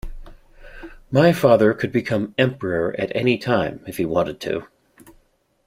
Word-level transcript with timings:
My 1.11 1.31
father 1.31 1.75
could 1.75 1.91
become 1.91 2.33
emperor 2.35 2.95
at 2.97 3.15
any 3.15 3.37
time 3.37 3.83
if 3.85 3.97
he 3.97 4.05
wanted 4.05 4.39
to. 4.41 4.65